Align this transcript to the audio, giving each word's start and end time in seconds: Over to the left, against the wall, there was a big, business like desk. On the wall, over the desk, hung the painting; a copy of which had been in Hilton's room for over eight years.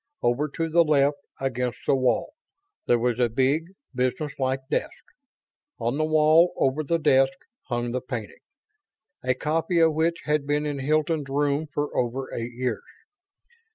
Over 0.23 0.49
to 0.55 0.67
the 0.67 0.83
left, 0.83 1.19
against 1.39 1.81
the 1.85 1.95
wall, 1.95 2.33
there 2.87 2.97
was 2.97 3.19
a 3.19 3.29
big, 3.29 3.67
business 3.93 4.33
like 4.39 4.61
desk. 4.67 5.03
On 5.77 5.99
the 5.99 6.05
wall, 6.05 6.53
over 6.57 6.83
the 6.83 6.97
desk, 6.97 7.33
hung 7.65 7.91
the 7.91 8.01
painting; 8.01 8.41
a 9.23 9.35
copy 9.35 9.77
of 9.77 9.93
which 9.93 10.21
had 10.25 10.47
been 10.47 10.65
in 10.65 10.79
Hilton's 10.79 11.29
room 11.29 11.67
for 11.67 11.95
over 11.95 12.33
eight 12.33 12.53
years. 12.53 12.81